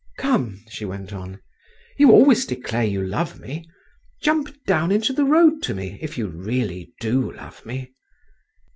"Come," 0.17 0.63
she 0.67 0.83
went 0.83 1.13
on, 1.13 1.41
"you 1.95 2.11
always 2.11 2.47
declare 2.47 2.83
you 2.85 3.03
love 3.05 3.39
me; 3.39 3.69
jump 4.19 4.49
down 4.65 4.91
into 4.91 5.13
the 5.13 5.25
road 5.25 5.61
to 5.61 5.75
me 5.75 5.99
if 6.01 6.17
you 6.17 6.25
really 6.27 6.91
do 6.99 7.31
love 7.33 7.63
me." 7.67 7.93